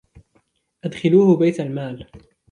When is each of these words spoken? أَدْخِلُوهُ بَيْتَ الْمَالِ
أَدْخِلُوهُ 0.85 1.37
بَيْتَ 1.37 1.59
الْمَالِ 1.59 2.07